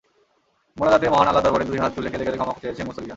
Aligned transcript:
মোনাজাতে 0.77 1.07
মহান 1.09 1.27
আল্লাহর 1.27 1.45
দরবারে 1.45 1.65
দুই 1.65 1.77
হাত 1.77 1.91
তুলে 1.95 2.09
কেঁদে 2.11 2.25
কেঁদে 2.25 2.37
ক্ষমা 2.37 2.53
চেয়েছেন 2.61 2.85
মুসল্লিরা। 2.87 3.09